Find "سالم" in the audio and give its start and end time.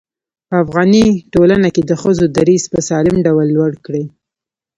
2.87-3.15